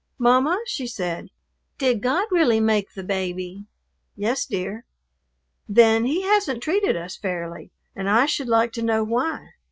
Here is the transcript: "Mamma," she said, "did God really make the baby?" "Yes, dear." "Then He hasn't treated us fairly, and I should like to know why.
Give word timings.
"Mamma," 0.17 0.59
she 0.65 0.87
said, 0.87 1.27
"did 1.77 2.01
God 2.01 2.25
really 2.31 2.59
make 2.59 2.93
the 2.95 3.03
baby?" 3.03 3.65
"Yes, 4.15 4.47
dear." 4.47 4.83
"Then 5.69 6.05
He 6.05 6.23
hasn't 6.23 6.63
treated 6.63 6.95
us 6.95 7.15
fairly, 7.15 7.69
and 7.95 8.09
I 8.09 8.25
should 8.25 8.47
like 8.47 8.71
to 8.71 8.81
know 8.81 9.03
why. 9.03 9.49